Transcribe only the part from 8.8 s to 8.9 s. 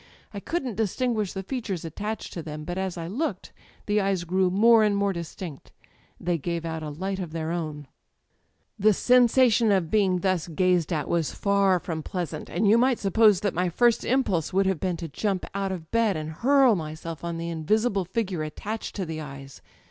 [253] Digitized by LjOOQ IC THE EYES